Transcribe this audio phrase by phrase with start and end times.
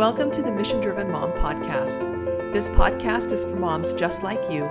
[0.00, 2.00] Welcome to the Mission Driven Mom Podcast.
[2.54, 4.64] This podcast is for moms just like you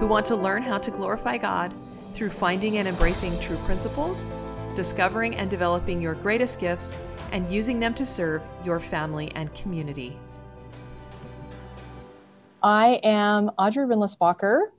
[0.00, 1.72] who want to learn how to glorify God
[2.12, 4.28] through finding and embracing true principles,
[4.74, 6.96] discovering and developing your greatest gifts,
[7.30, 10.18] and using them to serve your family and community.
[12.60, 14.70] I am Audrey Rindlisbacher.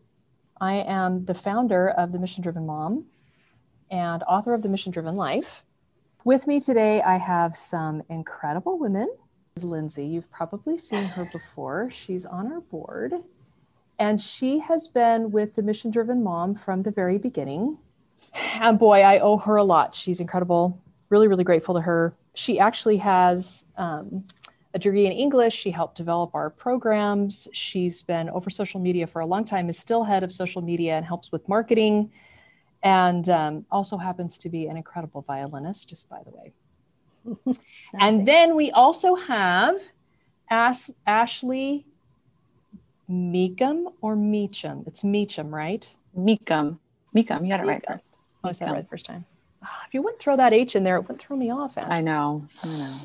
[0.60, 3.06] I am the founder of the Mission Driven Mom
[3.90, 5.64] and author of The Mission Driven Life.
[6.26, 9.08] With me today, I have some incredible women
[9.64, 10.06] Lindsay.
[10.06, 11.90] You've probably seen her before.
[11.90, 13.14] She's on our board.
[13.98, 17.78] And she has been with the Mission Driven Mom from the very beginning.
[18.60, 19.96] And boy, I owe her a lot.
[19.96, 20.82] She's incredible.
[21.10, 22.14] Really, really grateful to her.
[22.34, 24.26] She actually has um,
[24.74, 25.54] a degree in English.
[25.54, 27.48] She helped develop our programs.
[27.54, 30.98] She's been over social media for a long time, is still head of social media
[30.98, 32.12] and helps with marketing,
[32.84, 36.52] and um, also happens to be an incredible violinist, just by the way
[38.00, 39.78] and then we also have
[40.50, 41.86] As- Ashley
[43.10, 44.84] Meekum or Meacham.
[44.88, 45.94] It's Meacham, right?
[46.18, 46.80] Meekum.
[47.16, 47.44] Meekum.
[47.44, 48.18] You got it right first.
[48.44, 49.26] Oh, I said it right the first time.
[49.64, 51.78] Oh, if you wouldn't throw that H in there, it wouldn't throw me off.
[51.78, 51.96] Ashley.
[51.96, 52.48] I know.
[52.64, 52.96] I know.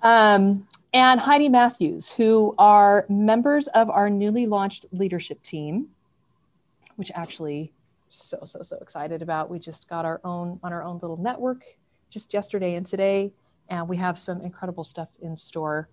[0.00, 5.88] Um, and Heidi Mathews, who are members of our newly launched leadership team,
[6.96, 7.72] which actually
[8.08, 9.50] so so so excited about.
[9.50, 11.62] We just got our own on our own little network
[12.10, 13.32] just yesterday and today
[13.68, 15.88] and we have some incredible stuff in store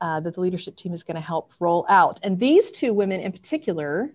[0.00, 2.18] uh, that the leadership team is going to help roll out.
[2.22, 4.10] And these two women in particular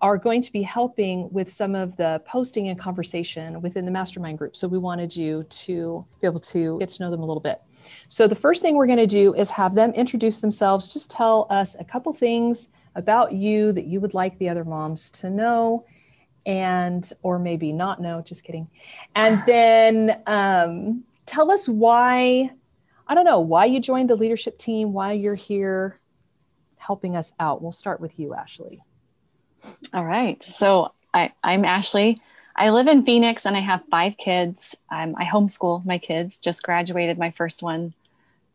[0.00, 4.38] are going to be helping with some of the posting and conversation within the mastermind
[4.38, 4.54] group.
[4.54, 7.60] So we wanted you to be able to get to know them a little bit.
[8.06, 11.46] So the first thing we're going to do is have them introduce themselves, just tell
[11.50, 15.84] us a couple things about you that you would like the other moms to know
[16.46, 18.68] and or maybe not know just kidding
[19.14, 22.50] and then um, tell us why,
[23.06, 26.00] I don't know, why you joined the leadership team, why you're here
[26.76, 27.62] helping us out.
[27.62, 28.82] We'll start with you, Ashley.
[29.92, 30.42] All right.
[30.42, 32.20] So I, I'm Ashley.
[32.56, 34.74] I live in Phoenix and I have five kids.
[34.90, 37.94] Um, I homeschool my kids, just graduated my first one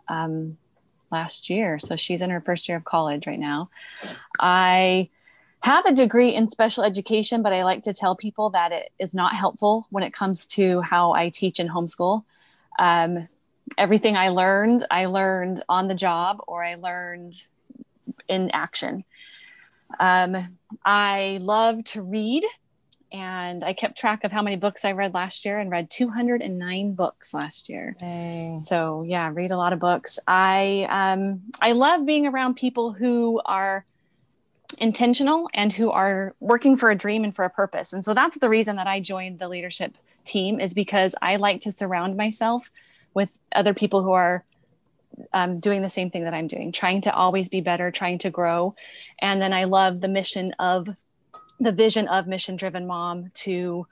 [0.08, 0.58] um,
[1.12, 1.80] last year.
[1.80, 3.70] So she's in her first year of college right now.
[4.40, 5.10] I
[5.62, 9.14] have a degree in special education, but I like to tell people that it is
[9.14, 12.24] not helpful when it comes to how I teach and homeschool.
[12.80, 13.28] Um,
[13.78, 17.34] everything I learned, I learned on the job or I learned
[18.28, 19.04] in action.
[20.00, 22.44] Um, I love to read,
[23.12, 26.94] and I kept track of how many books I read last year and read 209
[26.96, 27.96] books last year.
[28.00, 28.60] Dang.
[28.60, 30.18] So yeah, read a lot of books.
[30.28, 33.86] I um, I love being around people who are
[34.74, 37.94] intentional and who are working for a dream and for a purpose.
[37.94, 41.62] And so that's the reason that I joined the leadership team is because I like
[41.62, 42.70] to surround myself
[43.14, 44.46] with other people who are
[45.32, 48.30] um, doing the same thing that I'm doing, trying to always be better, trying to
[48.30, 48.76] grow.
[49.20, 50.90] And then I love the mission of
[51.60, 53.88] the vision of mission driven mom to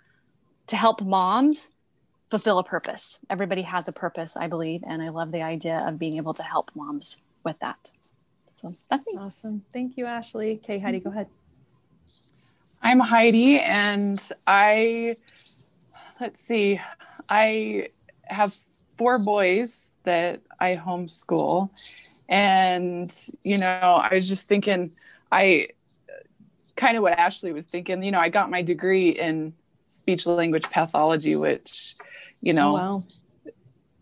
[0.67, 1.71] to help moms
[2.29, 3.19] fulfill a purpose.
[3.29, 6.43] Everybody has a purpose, I believe, and I love the idea of being able to
[6.43, 7.91] help moms with that.
[8.61, 9.13] So that's me.
[9.17, 9.63] Awesome.
[9.73, 10.59] Thank you, Ashley.
[10.63, 11.27] Okay, Heidi, go ahead.
[12.83, 15.17] I'm Heidi, and I
[16.19, 16.79] let's see,
[17.27, 17.89] I
[18.23, 18.55] have
[18.97, 21.71] four boys that I homeschool.
[22.29, 23.13] And,
[23.43, 24.91] you know, I was just thinking,
[25.31, 25.69] I
[26.75, 29.53] kind of what Ashley was thinking, you know, I got my degree in
[29.85, 31.95] speech language pathology, which,
[32.41, 33.03] you know, oh,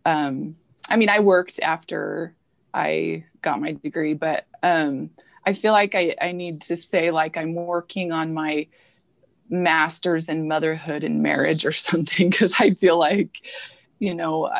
[0.05, 0.21] wow.
[0.27, 0.55] um,
[0.89, 2.35] I mean, I worked after
[2.73, 5.11] I got my degree, but um,
[5.45, 8.67] I feel like I, I need to say, like, I'm working on my
[9.49, 13.41] masters in motherhood and marriage or something because I feel like,
[13.99, 14.51] you know,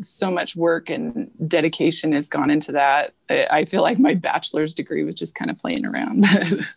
[0.00, 3.14] so much work and dedication has gone into that.
[3.28, 6.24] I feel like my bachelor's degree was just kind of playing around.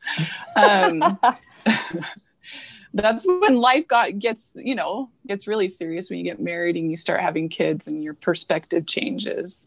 [0.55, 1.19] um,
[2.93, 6.91] that's when life got gets you know gets really serious when you get married and
[6.91, 9.65] you start having kids and your perspective changes.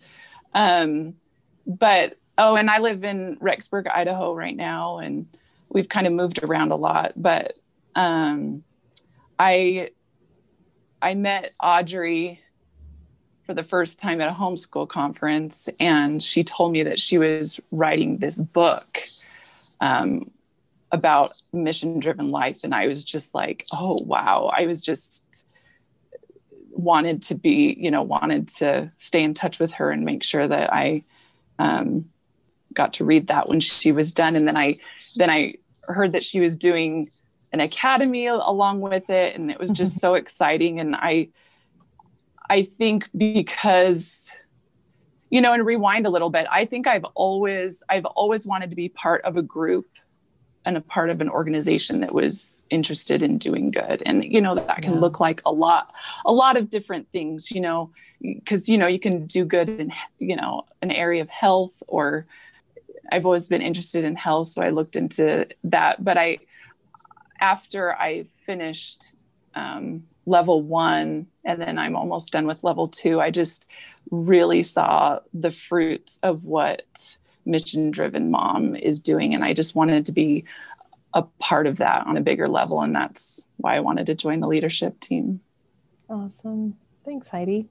[0.55, 1.15] Um,
[1.67, 5.27] but oh, and I live in Rexburg, Idaho right now, and
[5.71, 7.13] we've kind of moved around a lot.
[7.17, 7.55] But
[7.95, 8.63] um,
[9.39, 9.91] I
[11.01, 12.41] I met Audrey
[13.45, 17.61] for the first time at a homeschool conference, and she told me that she was
[17.71, 19.01] writing this book
[19.81, 20.31] um,
[20.91, 22.61] about mission driven life.
[22.65, 24.51] And I was just like, oh, wow.
[24.57, 25.47] I was just
[26.71, 30.47] wanted to be, you know, wanted to stay in touch with her and make sure
[30.47, 31.05] that I
[31.59, 32.07] um,
[32.77, 34.37] got to read that when she was done.
[34.37, 34.79] And then I,
[35.17, 37.11] then I heard that she was doing
[37.53, 40.01] an academy along with it and it was just mm-hmm.
[40.01, 41.29] so exciting and i
[42.51, 44.33] i think because
[45.31, 46.47] you know, and rewind a little bit.
[46.51, 49.87] I think I've always I've always wanted to be part of a group
[50.65, 54.57] and a part of an organization that was interested in doing good and you know
[54.57, 55.01] that can yeah.
[55.01, 55.93] look like a lot
[56.25, 57.89] a lot of different things you know
[58.21, 62.27] because you know you can do good in you know an area of health or
[63.13, 66.39] i've always been interested in health so i looked into that but i
[67.41, 69.15] after i finished
[69.55, 73.69] um, level one and then i'm almost done with level two i just
[74.11, 77.17] really saw the fruits of what
[77.47, 79.35] mission driven mom is doing.
[79.35, 80.45] And I just wanted to be
[81.15, 82.83] a part of that on a bigger level.
[82.83, 85.41] And that's why I wanted to join the leadership team.
[86.11, 86.77] Awesome.
[87.05, 87.69] Thanks, Heidi.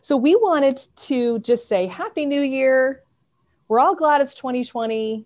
[0.00, 3.02] So we wanted to just say Happy New Year.
[3.72, 5.24] We're all glad it's 2020.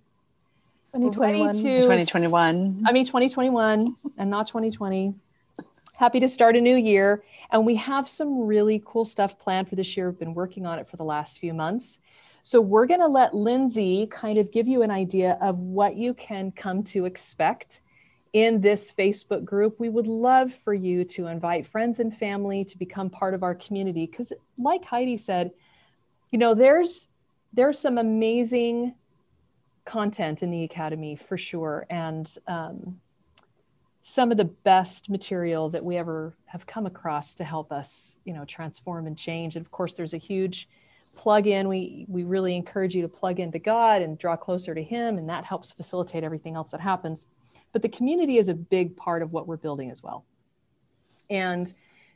[0.94, 1.52] 2021.
[1.52, 2.84] 2021.
[2.86, 5.16] I mean, 2021 and not 2020.
[5.96, 7.24] Happy to start a new year.
[7.50, 10.10] And we have some really cool stuff planned for this year.
[10.10, 11.98] We've been working on it for the last few months.
[12.44, 16.14] So we're going to let Lindsay kind of give you an idea of what you
[16.14, 17.80] can come to expect
[18.32, 19.80] in this Facebook group.
[19.80, 23.56] We would love for you to invite friends and family to become part of our
[23.56, 25.50] community because like Heidi said,
[26.30, 27.08] you know, there's
[27.56, 28.94] there's some amazing
[29.84, 31.86] content in the academy for sure.
[31.88, 33.00] And um,
[34.02, 38.32] some of the best material that we ever have come across to help us you
[38.32, 39.56] know transform and change.
[39.56, 40.68] And of course there's a huge
[41.16, 44.82] plug in we we really encourage you to plug into god and draw closer to
[44.82, 47.26] him and that helps facilitate everything else that happens.
[47.72, 50.24] But the community is a big part of what we're building as well.
[51.30, 51.72] And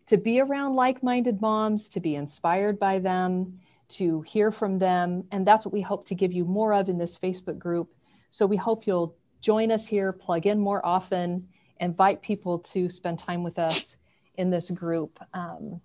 [0.07, 3.61] to be around like-minded moms to be inspired by them
[3.91, 6.99] to hear from them and that's what we hope to give you more of in
[6.99, 7.93] this facebook group
[8.31, 11.41] so we hope you'll join us here plug in more often
[11.81, 13.97] invite people to spend time with us
[14.37, 15.81] in this group um,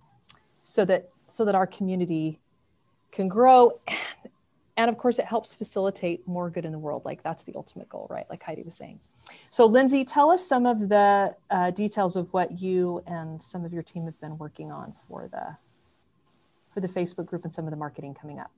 [0.62, 2.40] so that so that our community
[3.12, 3.80] can grow.
[4.78, 7.06] And of course, it helps facilitate more good in the world.
[7.06, 8.26] Like that's the ultimate goal, right?
[8.28, 9.00] Like Heidi was saying.
[9.48, 13.72] So, Lindsay, tell us some of the uh, details of what you and some of
[13.72, 15.56] your team have been working on for the
[16.76, 18.50] for the Facebook group and some of the marketing coming up.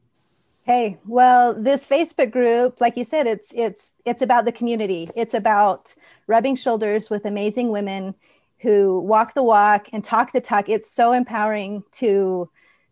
[0.65, 5.09] Hey, well, this Facebook group, like you said, it's it's it's about the community.
[5.15, 5.94] It's about
[6.26, 8.17] rubbing shoulders with amazing women
[8.59, 10.69] who walk the walk and talk the talk.
[10.69, 12.50] It's so empowering to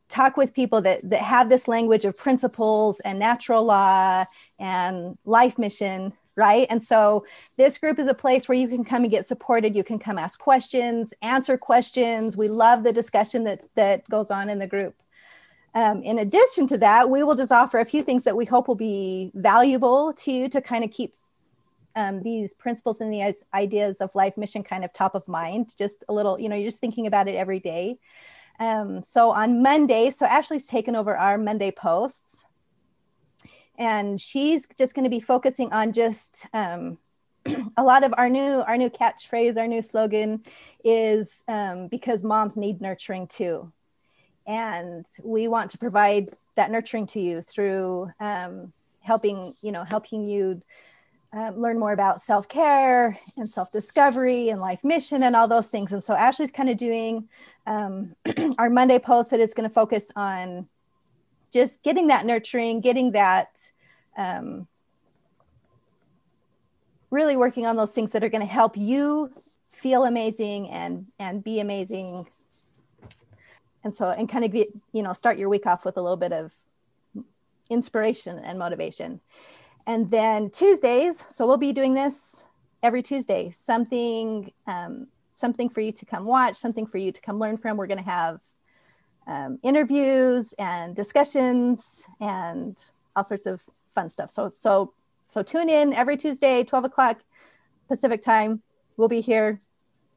[0.09, 4.25] talk with people that, that have this language of principles and natural law
[4.61, 7.27] and life mission right and so
[7.57, 10.17] this group is a place where you can come and get supported you can come
[10.17, 14.95] ask questions answer questions we love the discussion that that goes on in the group
[15.77, 18.67] um, in addition to that we will just offer a few things that we hope
[18.67, 21.15] will be valuable to you to kind of keep
[21.95, 26.03] um, these principles and the ideas of life mission kind of top of mind just
[26.09, 27.99] a little you know you're just thinking about it every day.
[28.59, 32.43] Um, so on Monday, so Ashley's taken over our Monday posts,
[33.79, 36.99] and she's just going to be focusing on just um,
[37.77, 40.43] a lot of our new our new catchphrase, our new slogan
[40.85, 43.71] is um, because moms need nurturing too,
[44.47, 50.25] and we want to provide that nurturing to you through um, helping you know helping
[50.25, 50.61] you
[51.33, 55.69] um, learn more about self care and self discovery and life mission and all those
[55.69, 55.93] things.
[55.93, 57.29] And so Ashley's kind of doing
[57.67, 58.15] um,
[58.59, 60.69] our Monday post that is going to focus on
[61.53, 63.49] just getting that nurturing, getting that
[64.17, 64.67] um,
[67.11, 69.31] really working on those things that are going to help you
[69.67, 72.27] feel amazing and and be amazing.
[73.87, 76.17] And so and kind of get you know start your week off with a little
[76.17, 76.51] bit of
[77.71, 79.21] inspiration and motivation.
[79.87, 82.43] And then Tuesdays, so we'll be doing this
[82.83, 87.39] every Tuesday, something um, something for you to come watch, something for you to come
[87.39, 87.77] learn from.
[87.77, 88.41] We're going to have
[89.29, 92.77] um, interviews and discussions and
[93.15, 93.63] all sorts of
[93.95, 94.33] fun stuff.
[94.33, 94.95] So so
[95.29, 97.21] so tune in every Tuesday, 12 o'clock
[97.87, 98.63] Pacific time.
[98.97, 99.61] We'll be here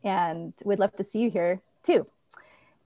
[0.03, 2.07] and we'd love to see you here too.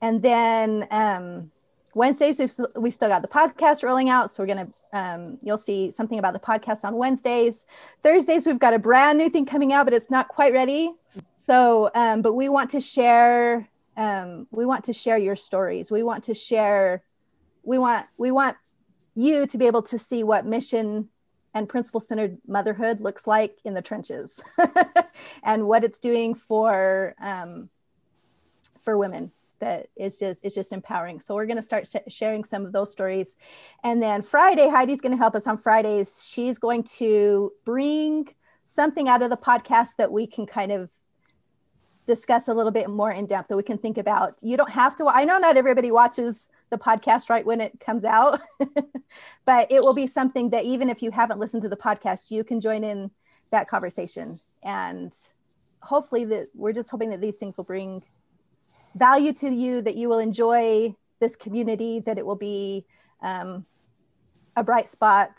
[0.04, 1.50] And then um,
[1.96, 4.30] Wednesdays, we've, we still got the podcast rolling out.
[4.30, 7.66] So we're to, um, you'll see something about the podcast on Wednesdays.
[8.04, 10.92] Thursdays, we've got a brand new thing coming out, but it's not quite ready.
[11.38, 15.90] So, um, but we want to share, um, we want to share your stories.
[15.90, 17.02] We want to share,
[17.64, 18.58] we want, we want
[19.16, 21.08] you to be able to see what mission
[21.54, 24.42] and principle centered motherhood looks like in the trenches
[25.44, 27.70] and what it's doing for, um,
[28.84, 29.32] for women
[29.64, 32.72] that is just it's just empowering so we're going to start sh- sharing some of
[32.72, 33.36] those stories
[33.84, 38.28] and then friday heidi's going to help us on fridays she's going to bring
[38.66, 40.90] something out of the podcast that we can kind of
[42.06, 44.42] discuss a little bit more in depth that we can think about.
[44.42, 48.04] You don't have to, I know not everybody watches the podcast right when it comes
[48.04, 48.42] out,
[49.46, 52.44] but it will be something that even if you haven't listened to the podcast, you
[52.44, 53.12] can join in
[53.52, 54.36] that conversation.
[54.64, 55.14] And
[55.82, 58.04] hopefully that we're just hoping that these things will bring
[58.96, 62.86] value to you, that you will enjoy this community, that it will be
[63.22, 63.66] um,
[64.56, 65.32] a bright spot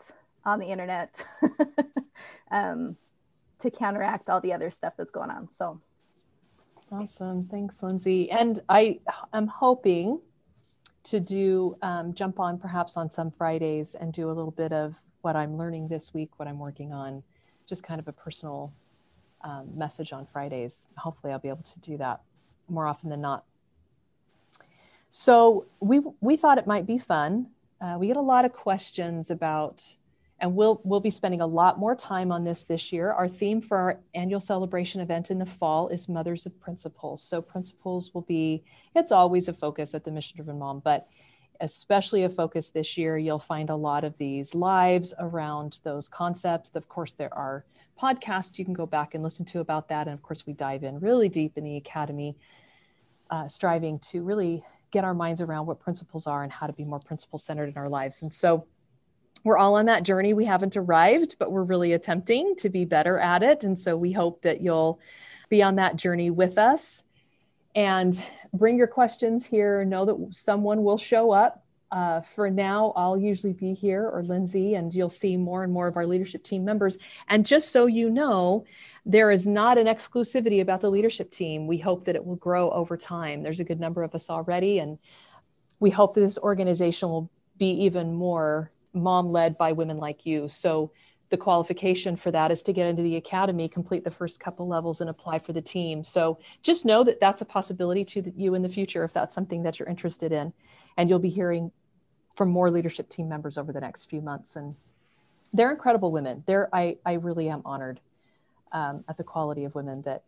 [0.45, 1.25] on the internet
[2.51, 2.97] um,
[3.59, 5.51] to counteract all the other stuff that's going on.
[5.51, 5.81] So
[6.91, 7.47] awesome.
[7.49, 8.31] Thanks, Lindsay.
[8.31, 9.01] And I
[9.33, 10.21] am hoping
[11.05, 15.01] to do um, jump on perhaps on some Fridays and do a little bit of
[15.21, 17.23] what I'm learning this week, what I'm working on,
[17.69, 18.73] just kind of a personal
[19.43, 20.87] um, message on Fridays.
[20.97, 22.21] Hopefully, I'll be able to do that
[22.69, 23.45] more often than not.
[25.11, 27.47] So we we thought it might be fun.
[27.81, 29.97] Uh, we get a lot of questions about,
[30.41, 33.13] and we'll we'll be spending a lot more time on this this year.
[33.13, 37.23] Our theme for our annual celebration event in the fall is Mothers of Principles.
[37.23, 41.07] So principles will be it's always a focus at the Mission Driven Mom, but
[41.61, 43.17] especially a focus this year.
[43.17, 46.71] You'll find a lot of these lives around those concepts.
[46.75, 47.65] Of course, there are
[48.01, 50.85] podcasts you can go back and listen to about that, and of course, we dive
[50.85, 52.37] in really deep in the academy,
[53.31, 56.85] uh, striving to really get our minds around what principles are and how to be
[56.85, 58.23] more principle centered in our lives.
[58.23, 58.67] And so
[59.43, 60.33] we're all on that journey.
[60.33, 63.65] We haven't arrived, but we're really attempting to be better at it.
[63.65, 65.01] And so we hope that you'll
[65.49, 67.03] be on that journey with us
[67.75, 68.21] and
[68.53, 69.85] bring your questions here.
[69.85, 71.65] Know that someone will show up.
[71.91, 75.87] Uh, for now, I'll usually be here or Lindsay, and you'll see more and more
[75.87, 76.99] of our leadership team members.
[77.29, 78.65] And just so you know,
[79.07, 81.69] there is not an exclusivity about the leadership team.
[81.69, 83.43] We hope that it will grow over time.
[83.43, 84.99] There's a good number of us already, and
[85.79, 90.49] we hope that this organization will be even more mom led by women like you.
[90.49, 90.91] So
[91.31, 95.01] the qualification for that is to get into the academy, complete the first couple levels,
[95.01, 96.05] and apply for the team.
[96.05, 99.63] So just know that that's a possibility to you in the future if that's something
[99.63, 100.53] that you're interested in.
[100.97, 101.73] And you'll be hearing
[102.35, 104.57] from more leadership team members over the next few months.
[104.57, 104.77] And
[105.53, 106.43] they're incredible women.
[106.47, 108.01] They're, I, I really am honored
[108.73, 110.25] um, at the quality of women that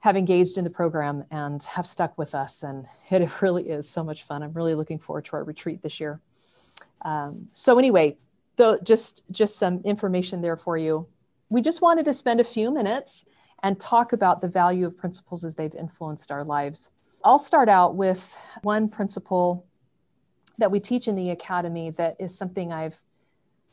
[0.00, 2.62] have engaged in the program and have stuck with us.
[2.62, 4.42] And it really is so much fun.
[4.42, 6.20] I'm really looking forward to our retreat this year.
[7.02, 8.16] Um, so anyway,
[8.58, 11.08] the, just just some information there for you.
[11.48, 13.24] We just wanted to spend a few minutes
[13.62, 16.90] and talk about the value of principles as they've influenced our lives.
[17.24, 19.66] I'll start out with one principle
[20.58, 23.00] that we teach in the academy that is something I've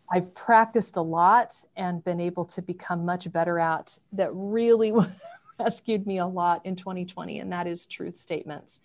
[0.09, 4.93] I've practiced a lot and been able to become much better at that really
[5.59, 8.81] rescued me a lot in 2020, and that is truth statements.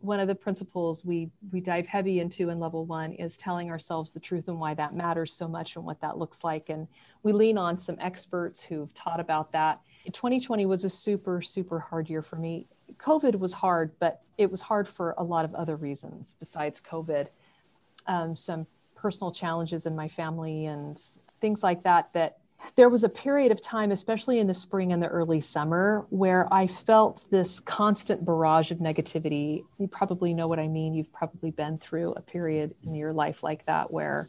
[0.00, 4.12] One of the principles we, we dive heavy into in level one is telling ourselves
[4.12, 6.68] the truth and why that matters so much and what that looks like.
[6.68, 6.86] And
[7.22, 9.80] we lean on some experts who've taught about that.
[10.04, 12.66] 2020 was a super, super hard year for me.
[12.98, 17.28] COVID was hard, but it was hard for a lot of other reasons besides COVID.
[18.06, 21.00] Um, some personal challenges in my family and
[21.40, 22.38] things like that that
[22.74, 26.52] there was a period of time especially in the spring and the early summer where
[26.52, 29.64] i felt this constant barrage of negativity.
[29.78, 30.94] You probably know what i mean.
[30.94, 34.28] You've probably been through a period in your life like that where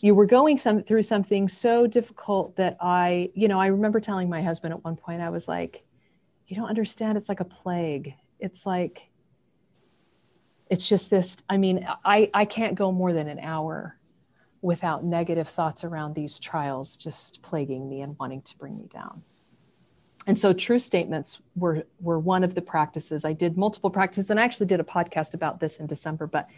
[0.00, 4.28] you were going some through something so difficult that i you know i remember telling
[4.28, 5.84] my husband at one point i was like
[6.46, 7.18] you don't understand.
[7.18, 8.14] It's like a plague.
[8.38, 9.08] It's like
[10.68, 13.94] it's just this i mean i i can't go more than an hour
[14.66, 19.22] without negative thoughts around these trials just plaguing me and wanting to bring me down
[20.26, 24.40] and so true statements were were one of the practices i did multiple practices and
[24.40, 26.48] i actually did a podcast about this in december but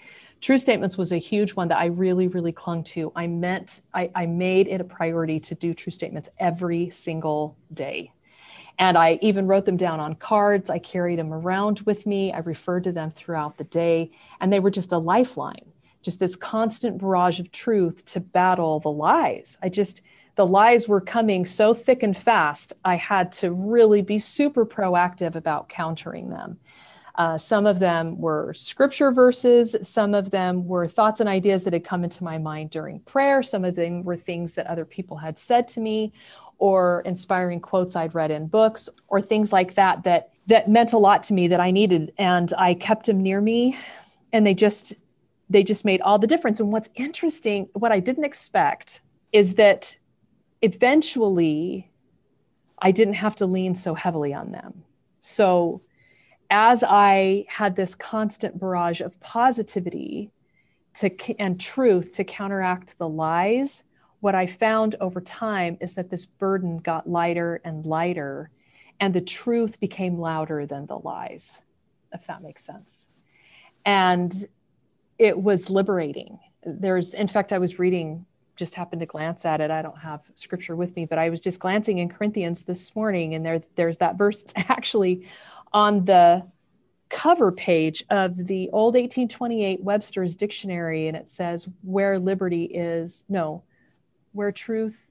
[0.40, 4.10] true statements was a huge one that i really really clung to i meant i,
[4.14, 8.10] I made it a priority to do true statements every single day
[8.80, 10.70] and I even wrote them down on cards.
[10.70, 12.32] I carried them around with me.
[12.32, 14.12] I referred to them throughout the day.
[14.40, 18.90] And they were just a lifeline, just this constant barrage of truth to battle the
[18.90, 19.58] lies.
[19.62, 20.02] I just,
[20.36, 25.34] the lies were coming so thick and fast, I had to really be super proactive
[25.34, 26.58] about countering them.
[27.18, 29.74] Uh, some of them were scripture verses.
[29.82, 33.42] Some of them were thoughts and ideas that had come into my mind during prayer.
[33.42, 36.12] Some of them were things that other people had said to me
[36.58, 40.98] or inspiring quotes I'd read in books or things like that that that meant a
[40.98, 43.76] lot to me that I needed and I kept them near me
[44.32, 44.94] and they just
[45.50, 49.00] they just made all the difference and what's interesting what I didn't expect
[49.32, 49.96] is that
[50.62, 51.90] eventually
[52.78, 54.84] I didn't have to lean so heavily on them.
[55.20, 55.82] So
[56.50, 60.30] as I had this constant barrage of positivity
[60.94, 63.84] to and truth to counteract the lies
[64.20, 68.50] what I found over time is that this burden got lighter and lighter.
[69.00, 71.62] and the truth became louder than the lies,
[72.12, 73.06] if that makes sense.
[73.84, 74.34] And
[75.18, 76.38] it was liberating.
[76.64, 79.70] There's, in fact, I was reading, just happened to glance at it.
[79.70, 83.34] I don't have scripture with me, but I was just glancing in Corinthians this morning,
[83.34, 84.42] and there, there's that verse.
[84.42, 85.28] It's actually
[85.72, 86.46] on the
[87.08, 93.62] cover page of the old 1828 Webster's dictionary, and it says, Where liberty is, no,
[94.32, 95.08] where truth,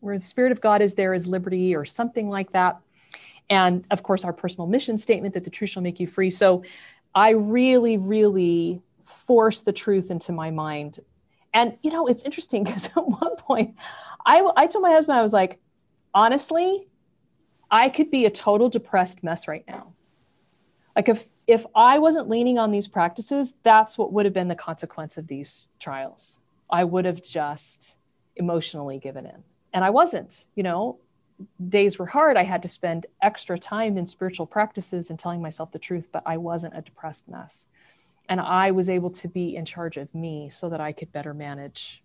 [0.00, 2.78] where the Spirit of God is, there is liberty, or something like that.
[3.50, 6.30] And of course, our personal mission statement that the truth shall make you free.
[6.30, 6.64] So
[7.14, 11.00] I really, really force the truth into my mind.
[11.54, 13.76] And, you know, it's interesting because at one point
[14.24, 15.60] I, I told my husband, I was like,
[16.14, 16.86] honestly,
[17.70, 19.92] I could be a total depressed mess right now.
[20.94, 24.54] Like if if I wasn't leaning on these practices, that's what would have been the
[24.54, 26.40] consequence of these trials.
[26.70, 27.96] I would have just
[28.36, 29.44] emotionally given in.
[29.72, 30.98] And I wasn't, you know,
[31.68, 32.36] days were hard.
[32.36, 36.22] I had to spend extra time in spiritual practices and telling myself the truth, but
[36.26, 37.68] I wasn't a depressed mess.
[38.28, 41.32] And I was able to be in charge of me so that I could better
[41.32, 42.02] manage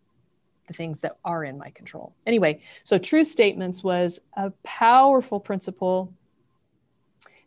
[0.67, 2.15] the things that are in my control.
[2.25, 6.13] Anyway, so truth statements was a powerful principle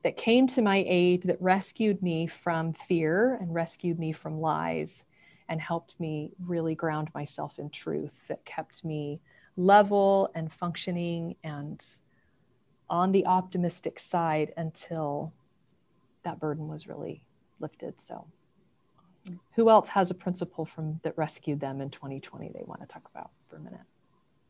[0.02, 5.04] that came to my aid that rescued me from fear and rescued me from lies
[5.48, 9.20] and helped me really ground myself in truth that kept me
[9.56, 11.98] level and functioning and
[12.88, 15.32] on the optimistic side until
[16.22, 17.22] that burden was really
[17.58, 18.26] lifted so
[19.54, 23.08] who else has a principle from that rescued them in 2020 they want to talk
[23.14, 23.80] about for a minute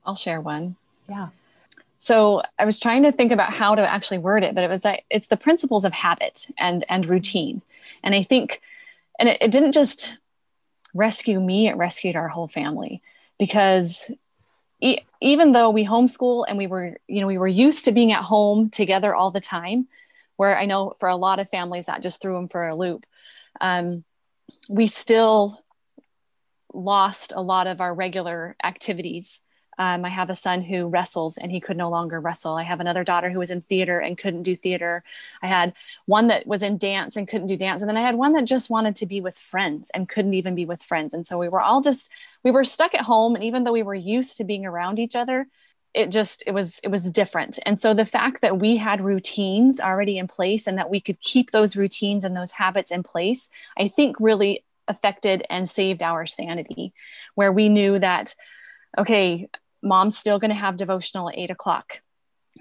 [0.05, 0.77] i'll share one
[1.09, 1.29] yeah
[2.07, 4.85] so I was trying to think about how to actually word it, but it was
[4.85, 7.63] like it's the principles of habit and and routine.
[8.05, 8.61] And I think,
[9.19, 10.17] and it, it didn't just
[10.95, 13.03] rescue me; it rescued our whole family
[13.41, 14.09] because
[14.81, 18.13] e- even though we homeschool and we were, you know, we were used to being
[18.13, 19.89] at home together all the time,
[20.37, 23.05] where I know for a lot of families that just threw them for a loop.
[23.61, 24.05] Um,
[24.69, 25.63] we still
[26.73, 29.41] lost a lot of our regular activities
[29.79, 32.55] um, I have a son who wrestles and he could no longer wrestle.
[32.55, 35.05] I have another daughter who was in theater and couldn't do theater.
[35.43, 35.75] I had
[36.07, 37.83] one that was in dance and couldn't do dance.
[37.83, 40.55] And then I had one that just wanted to be with friends and couldn't even
[40.55, 41.13] be with friends.
[41.13, 42.11] And so we were all just,
[42.43, 43.35] we were stuck at home.
[43.35, 45.47] And even though we were used to being around each other,
[45.97, 47.59] it just it was it was different.
[47.65, 51.21] And so the fact that we had routines already in place and that we could
[51.21, 56.27] keep those routines and those habits in place i think really affected and saved our
[56.27, 56.93] sanity
[57.35, 58.35] where we knew that
[58.99, 59.49] okay
[59.83, 62.01] mom's still going to have devotional at eight o'clock.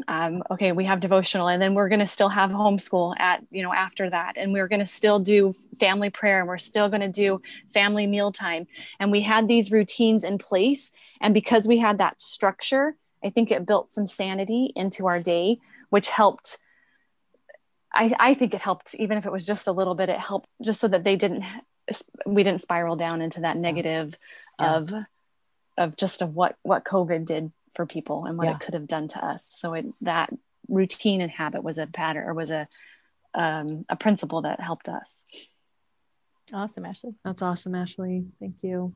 [0.10, 3.63] Um, okay we have devotional and then we're going to still have homeschool at you
[3.63, 4.38] know after that.
[4.38, 7.41] And we're going to still do family prayer and we're still going to do
[7.74, 8.67] family mealtime.
[9.00, 13.51] And we had these routines in place and because we had that structure i think
[13.51, 16.58] it built some sanity into our day which helped
[17.97, 20.49] I, I think it helped even if it was just a little bit it helped
[20.62, 21.43] just so that they didn't
[22.25, 24.17] we didn't spiral down into that negative
[24.60, 24.75] yeah.
[24.75, 24.93] of
[25.78, 28.56] of just of what what COVID did for people and what yeah.
[28.56, 29.43] it could have done to us.
[29.45, 30.34] So it, that
[30.67, 32.67] routine and habit was a pattern or was a
[33.34, 35.25] um, a principle that helped us.
[36.54, 37.15] Awesome, Ashley.
[37.25, 38.25] That's awesome, Ashley.
[38.39, 38.93] Thank you.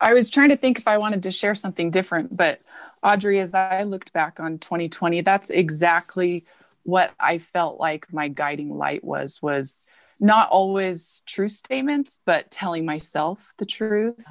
[0.00, 2.60] I was trying to think if I wanted to share something different, but
[3.02, 6.44] Audrey, as I looked back on 2020, that's exactly
[6.82, 9.84] what I felt like my guiding light was was
[10.20, 14.26] not always true statements, but telling myself the truth.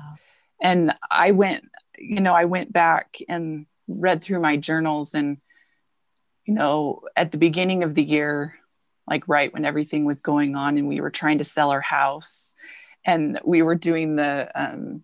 [0.61, 1.65] And i went
[1.97, 5.37] you know i went back and read through my journals and
[6.45, 8.55] you know at the beginning of the year
[9.07, 12.55] like right when everything was going on and we were trying to sell our house
[13.05, 15.01] and we were doing the um,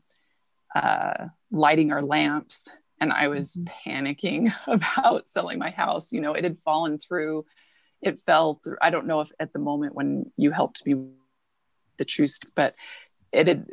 [0.76, 2.70] uh, lighting our lamps
[3.02, 3.90] and i was mm-hmm.
[3.90, 7.46] panicking about selling my house you know it had fallen through
[8.02, 10.96] it fell through i don't know if at the moment when you helped me
[11.98, 12.76] the truth but
[13.32, 13.66] it had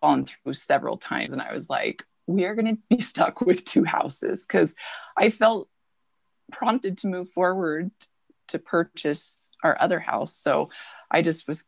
[0.00, 1.32] fallen through several times.
[1.32, 4.74] And I was like, we are going to be stuck with two houses because
[5.16, 5.68] I felt
[6.50, 7.90] prompted to move forward
[8.48, 10.34] to purchase our other house.
[10.34, 10.70] So
[11.10, 11.64] I just was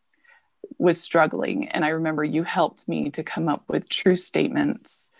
[0.78, 5.10] was struggling and I remember you helped me to come up with true statements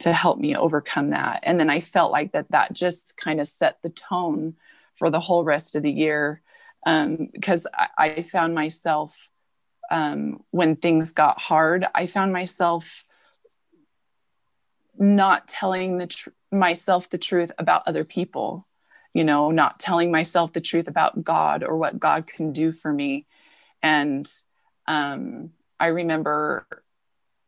[0.00, 1.40] to help me overcome that.
[1.42, 4.54] And then I felt like that that just kind of set the tone
[4.94, 6.42] for the whole rest of the year
[6.84, 9.30] um, because I, I found myself
[9.90, 13.04] um, when things got hard, I found myself
[14.98, 18.66] not telling the tr- myself the truth about other people,
[19.12, 22.92] you know, not telling myself the truth about God or what God can do for
[22.92, 23.26] me.
[23.82, 24.30] And
[24.88, 26.66] um, I remember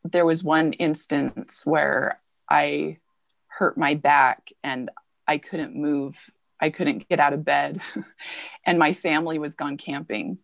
[0.05, 2.99] there was one instance where I
[3.47, 4.91] hurt my back and
[5.27, 7.81] I couldn't move I couldn't get out of bed
[8.67, 10.39] and my family was gone camping.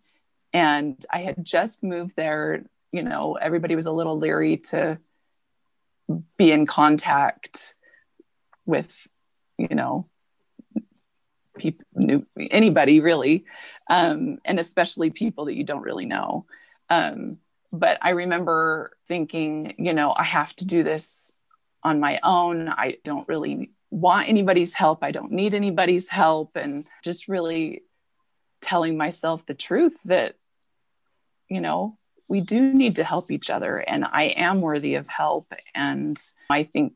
[0.53, 2.65] And I had just moved there.
[2.93, 5.01] You know, everybody was a little leery to
[6.37, 7.75] be in contact
[8.65, 9.09] with,
[9.59, 10.07] you know,
[11.59, 11.85] people,
[12.39, 13.45] anybody really,
[13.91, 16.47] um, and especially people that you don't really know.
[16.95, 17.39] Um,
[17.73, 21.33] but I remember thinking, you know, I have to do this
[21.83, 22.69] on my own.
[22.69, 25.03] I don't really want anybody's help.
[25.03, 26.57] I don't need anybody's help.
[26.57, 27.83] And just really
[28.61, 30.37] telling myself the truth that,
[31.49, 35.53] you know, we do need to help each other and I am worthy of help.
[35.75, 36.95] And I think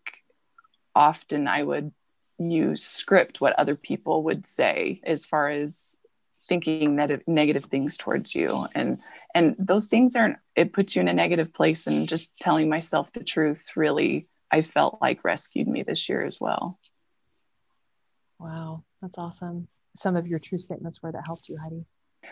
[0.94, 1.92] often I would
[2.38, 5.97] use script what other people would say as far as
[6.48, 8.98] thinking negative negative things towards you and
[9.34, 13.12] and those things aren't it puts you in a negative place and just telling myself
[13.12, 16.78] the truth really I felt like rescued me this year as well.
[18.38, 19.68] Wow, that's awesome.
[19.96, 21.84] Some of your true statements where that helped you, Heidi.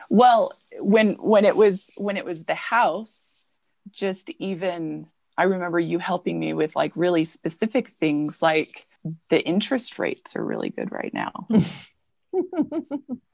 [0.08, 3.44] Well, when when it was when it was the house,
[3.90, 5.06] just even
[5.38, 8.86] I remember you helping me with like really specific things like
[9.30, 11.46] the interest rates are really good right now.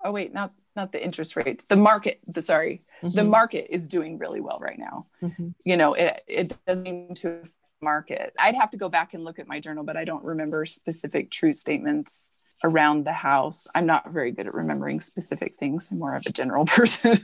[0.04, 1.66] oh wait, not not the interest rates.
[1.66, 3.14] The market, the sorry, mm-hmm.
[3.14, 5.06] the market is doing really well right now.
[5.22, 5.48] Mm-hmm.
[5.64, 7.42] You know, it it doesn't seem to
[7.80, 8.32] market.
[8.38, 11.30] I'd have to go back and look at my journal, but I don't remember specific
[11.30, 13.66] true statements around the house.
[13.74, 15.90] I'm not very good at remembering specific things.
[15.90, 17.18] I'm more of a general person.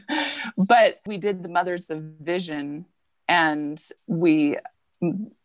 [0.57, 2.87] but we did the Mothers of Vision,
[3.29, 4.57] and we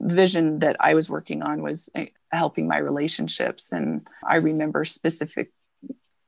[0.02, 3.72] vision that I was working on was eh, helping my relationships.
[3.72, 5.52] And I remember specific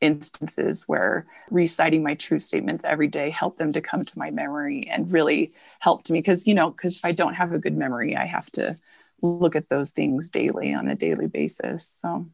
[0.06, 4.88] instances where reciting my true statements every day helped them to come to my memory
[4.90, 6.20] and really helped me.
[6.20, 8.78] Because you know because if i don't have a good memory i have to
[9.22, 12.00] look at those things daily on a daily basis.
[12.02, 12.28] So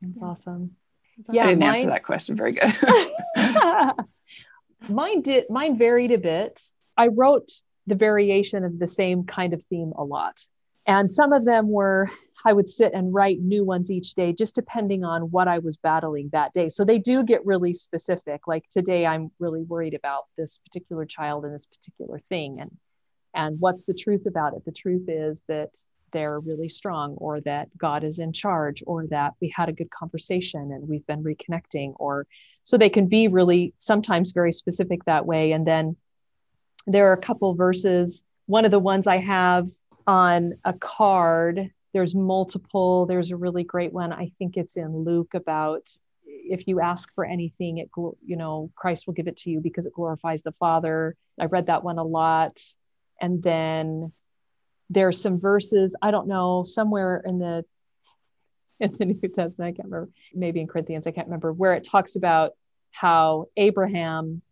[0.00, 0.76] that's awesome.
[1.32, 2.72] Yeah i didn't mine, answer that question very good.
[4.88, 6.60] Mine did mine varied a bit.
[6.96, 7.50] I wrote
[7.86, 10.44] the variation of the same kind of theme a lot
[10.86, 12.10] and some of them were
[12.44, 15.78] I would sit and write new ones each day, just depending on what I was
[15.78, 16.68] battling that day.
[16.68, 18.46] So they do get really specific.
[18.46, 22.60] Like today, I'm really worried about this particular child and this particular thing.
[22.60, 22.70] And
[23.34, 24.64] and what's the truth about it?
[24.64, 25.70] The truth is that
[26.12, 29.90] they're really strong, or that God is in charge, or that we had a good
[29.90, 32.26] conversation and we've been reconnecting, or
[32.62, 35.52] so they can be really sometimes very specific that way.
[35.52, 35.96] And then
[36.86, 38.22] there are a couple verses.
[38.46, 39.70] One of the ones I have
[40.06, 41.70] on a card.
[41.92, 43.06] There's multiple.
[43.06, 44.12] There's a really great one.
[44.12, 45.88] I think it's in luke about
[46.26, 47.88] if you ask for anything it
[48.24, 51.16] you know christ will give it to you because it glorifies the father.
[51.38, 52.58] I read that one a lot.
[53.20, 54.12] And then
[54.90, 57.64] there's some verses i don't know somewhere in the
[58.80, 61.84] in the new testament i can't remember maybe in corinthians i can't remember where it
[61.84, 62.52] talks about
[62.90, 64.42] how abraham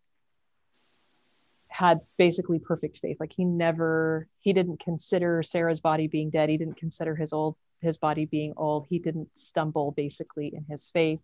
[1.73, 3.17] had basically perfect faith.
[3.19, 6.49] Like he never he didn't consider sarah's body being dead.
[6.49, 8.87] He didn't consider his old his body being old.
[8.89, 11.21] He didn't stumble basically in his faith.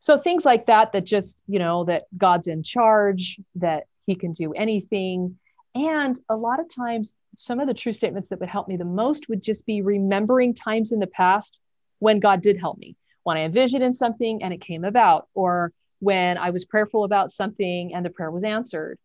[0.00, 4.32] So things like that that just you know that god's in charge that he can
[4.32, 5.38] do anything.
[5.74, 8.84] And a lot of times some of the true statements that would help me the
[8.84, 11.58] most would just be remembering times in the past
[12.00, 12.96] when god did help me.
[13.22, 17.94] When i envisioned something and it came about or when i was prayerful about something
[17.94, 18.98] and the prayer was answered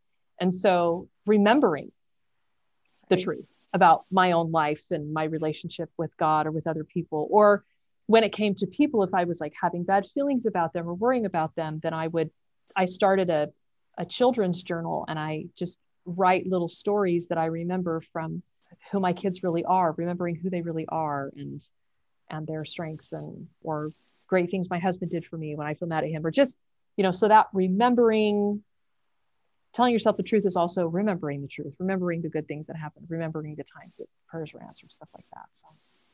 [0.44, 1.94] and so remembering
[3.08, 7.30] the truth about my own life and my relationship with God or with other people,
[7.32, 7.64] or
[8.08, 10.96] when it came to people, if I was like having bad feelings about them or
[10.96, 12.30] worrying about them, then I would,
[12.76, 13.52] I started a,
[13.98, 18.44] a children's journal and I just write little stories that I remember from
[18.92, 21.66] who my kids really are, remembering who they really are and
[22.30, 23.92] and their strengths and or
[24.28, 26.58] great things my husband did for me when I feel mad at him, or just,
[26.98, 28.62] you know, so that remembering
[29.74, 33.08] telling yourself the truth is also remembering the truth, remembering the good things that happened,
[33.10, 35.46] remembering the times that prayers were answered, stuff like that.
[35.54, 35.68] So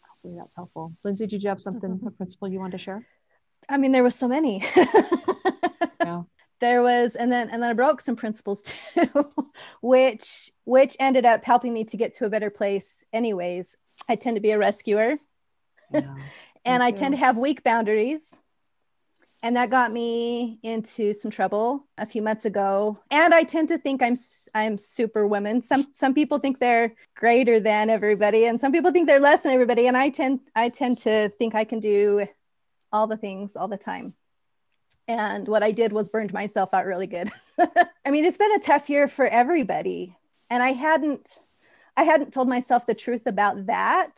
[0.08, 0.96] hopefully that's helpful.
[1.04, 2.08] Lindsay, did you have something, mm-hmm.
[2.08, 3.06] a principle you wanted to share?
[3.68, 4.64] I mean, there was so many.
[6.04, 6.24] yeah.
[6.62, 8.62] There was, and then and then I broke some principles
[8.94, 9.30] too,
[9.82, 13.04] which which ended up helping me to get to a better place.
[13.14, 13.78] Anyways,
[14.10, 15.20] I tend to be a rescuer,
[15.94, 16.16] yeah,
[16.66, 18.36] and I tend to have weak boundaries
[19.42, 23.00] and that got me into some trouble a few months ago.
[23.12, 24.16] And i tend to think i'm
[24.54, 29.08] i'm super woman some some people think they're greater than everybody and some people think
[29.08, 29.88] they're less than everybody.
[29.88, 32.28] And i tend i tend to think i can do
[32.92, 34.14] all the things all the time.
[35.08, 37.30] And what i did was burned myself out really good.
[37.60, 40.16] I mean it's been a tough year for everybody.
[40.50, 41.40] And i hadn't
[41.96, 44.12] i hadn't told myself the truth about that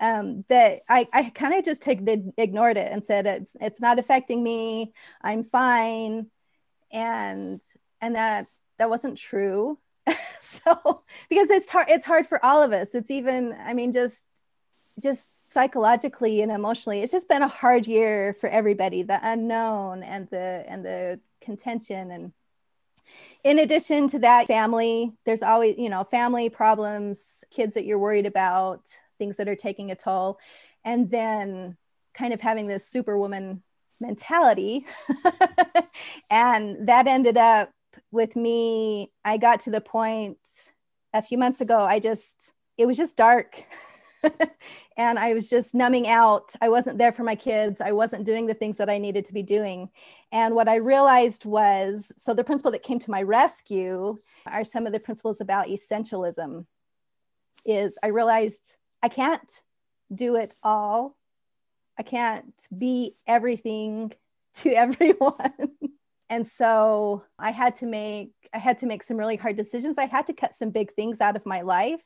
[0.00, 2.00] um, that I, I kind of just take,
[2.36, 4.92] ignored it and said it's it's not affecting me.
[5.22, 6.30] I'm fine,
[6.92, 7.60] and
[8.00, 8.46] and that
[8.78, 9.78] that wasn't true.
[10.40, 12.94] so because it's hard it's hard for all of us.
[12.94, 14.26] It's even I mean just
[15.02, 20.28] just psychologically and emotionally it's just been a hard year for everybody the unknown and
[20.30, 22.32] the and the contention and
[23.42, 28.24] in addition to that family there's always you know family problems kids that you're worried
[28.24, 30.38] about things that are taking a toll
[30.84, 31.76] and then
[32.14, 33.62] kind of having this superwoman
[34.00, 34.84] mentality
[36.30, 37.70] and that ended up
[38.10, 40.38] with me i got to the point
[41.12, 43.64] a few months ago i just it was just dark
[44.96, 46.52] and I was just numbing out.
[46.60, 47.80] I wasn't there for my kids.
[47.80, 49.90] I wasn't doing the things that I needed to be doing.
[50.32, 54.86] And what I realized was so the principle that came to my rescue are some
[54.86, 56.66] of the principles about essentialism.
[57.64, 59.50] Is I realized I can't
[60.14, 61.16] do it all.
[61.98, 64.12] I can't be everything
[64.54, 65.52] to everyone.
[66.30, 69.98] and so I had to make I had to make some really hard decisions.
[69.98, 72.02] I had to cut some big things out of my life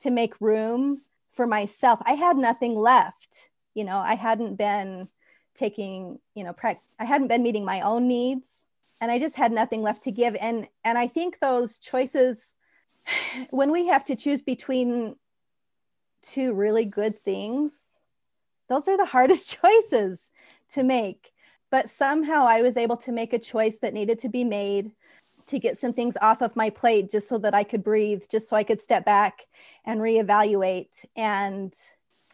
[0.00, 1.02] to make room
[1.32, 5.08] for myself i had nothing left you know i hadn't been
[5.54, 8.64] taking you know i hadn't been meeting my own needs
[9.00, 12.54] and i just had nothing left to give and and i think those choices
[13.50, 15.16] when we have to choose between
[16.22, 17.94] two really good things
[18.68, 20.30] those are the hardest choices
[20.70, 21.32] to make
[21.70, 24.92] but somehow i was able to make a choice that needed to be made
[25.46, 28.48] to get some things off of my plate just so that I could breathe, just
[28.48, 29.46] so I could step back
[29.84, 31.72] and reevaluate and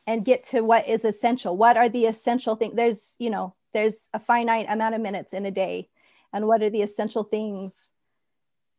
[0.06, 1.56] and get to what is essential.
[1.56, 2.74] What are the essential things?
[2.74, 5.90] There's, you know, there's a finite amount of minutes in a day.
[6.32, 7.90] And what are the essential things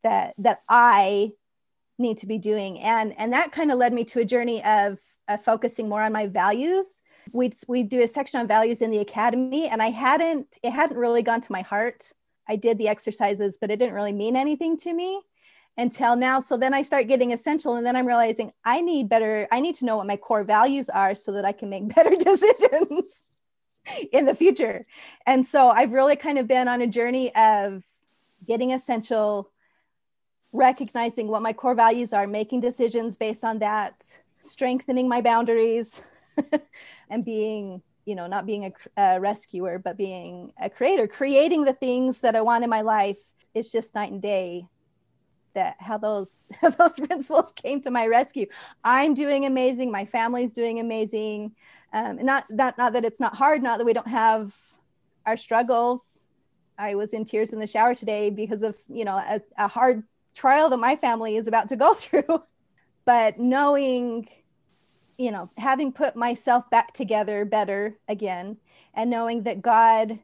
[0.03, 1.33] that that I
[1.99, 2.79] need to be doing?
[2.79, 4.97] And and that kind of led me to a journey of,
[5.45, 7.01] focusing more on my values.
[7.31, 10.97] We we do a section on values in the academy, and I hadn't it hadn't
[10.97, 12.11] really gone to my heart
[12.49, 15.21] I did the exercises, but it didn't really mean anything to me
[15.77, 16.39] until now.
[16.39, 19.75] So then I start getting essential, and then I'm realizing I need better, I need
[19.75, 23.21] to know what my core values are so that I can make better decisions
[24.11, 24.85] in the future.
[25.25, 27.83] And so I've really kind of been on a journey of
[28.45, 29.51] getting essential,
[30.51, 33.95] recognizing what my core values are, making decisions based on that,
[34.43, 36.01] strengthening my boundaries,
[37.09, 41.73] and being you know not being a, a, rescuer but being a creator creating the
[41.73, 43.17] things that i want in my life.
[43.53, 44.65] It's just night and day
[45.53, 48.47] that how those how those principles came to my rescue.
[48.83, 49.91] I'm doing amazing.
[49.91, 51.55] My family's doing amazing.
[51.93, 54.55] Um, not not not that it's not hard not that we don't have
[55.25, 56.23] our struggles.
[56.77, 60.03] I was in tears in the shower today because of you know a, a hard
[60.39, 62.43] trial that my family is about to go through
[63.05, 64.27] but knowing
[65.19, 68.55] you know, having put myself back together better again
[68.93, 70.17] and knowing that God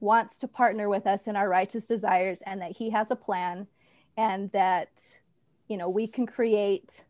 [0.00, 3.66] wants to partner with us in our righteous desires and that he has a plan
[4.16, 4.88] and that
[5.68, 7.04] you know we can create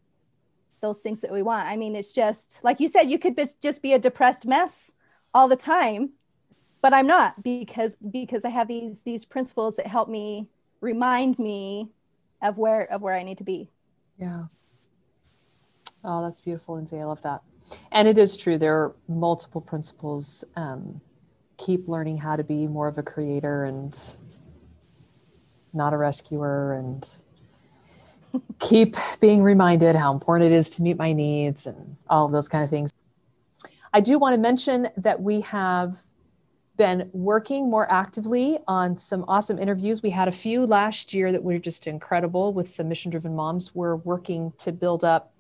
[0.81, 1.69] those things that we want.
[1.69, 4.93] I mean it's just like you said you could just be a depressed mess
[5.33, 6.11] all the time
[6.83, 10.47] but i'm not because because i have these these principles that help me
[10.83, 11.89] remind me
[12.43, 13.71] of where of where i need to be
[14.19, 14.45] yeah
[16.05, 16.99] Oh, that's beautiful, Lindsay.
[16.99, 17.43] I love that.
[17.93, 18.59] And it is true.
[18.59, 20.45] There are multiple principles.
[20.57, 21.01] Um,
[21.59, 23.97] keep learning how to be more of a creator and
[25.73, 27.09] not a rescuer, and
[28.59, 32.49] keep being reminded how important it is to meet my needs and all of those
[32.49, 32.93] kind of things.
[33.95, 35.99] I do want to mention that we have
[36.83, 40.03] been working more actively on some awesome interviews.
[40.03, 43.73] We had a few last year that were just incredible with some mission driven moms.
[43.73, 45.33] We're working to build up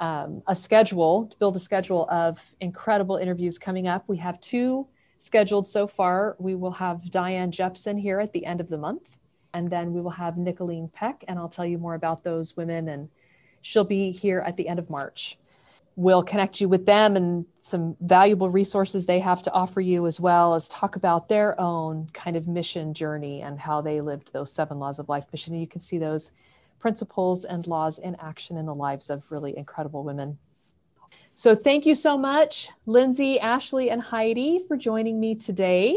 [0.00, 4.08] um, a schedule, to build a schedule of incredible interviews coming up.
[4.08, 4.88] We have two
[5.20, 6.34] scheduled so far.
[6.40, 9.18] We will have Diane Jepson here at the end of the month,
[9.54, 12.88] and then we will have Nicholeen Peck, and I'll tell you more about those women,
[12.88, 13.08] and
[13.62, 15.38] she'll be here at the end of March.
[15.96, 20.20] We'll connect you with them and some valuable resources they have to offer you, as
[20.20, 24.52] well as talk about their own kind of mission journey and how they lived those
[24.52, 25.54] seven laws of life mission.
[25.54, 26.32] And you can see those
[26.78, 30.38] principles and laws in action in the lives of really incredible women.
[31.34, 35.96] So, thank you so much, Lindsay, Ashley, and Heidi, for joining me today.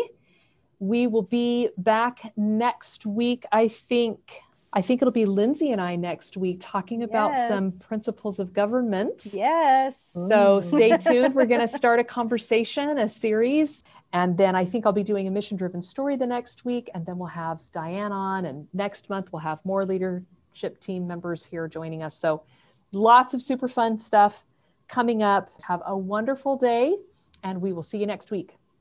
[0.79, 3.45] We will be back next week.
[3.51, 7.47] I think I think it'll be Lindsay and I next week talking about yes.
[7.47, 9.25] some principles of government.
[9.33, 10.11] Yes.
[10.13, 11.33] So stay tuned.
[11.33, 13.83] We're going to start a conversation, a series.
[14.13, 16.89] And then I think I'll be doing a mission driven story the next week.
[16.93, 18.45] And then we'll have Diane on.
[18.45, 22.15] And next month, we'll have more leadership team members here joining us.
[22.15, 22.43] So
[22.91, 24.43] lots of super fun stuff
[24.87, 25.49] coming up.
[25.67, 26.95] Have a wonderful day,
[27.43, 28.58] and we will see you next week.